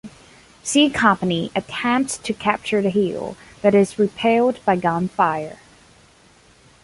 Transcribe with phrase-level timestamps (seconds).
[0.63, 5.59] C Company attempts to capture the hill but is repelled by gunfire.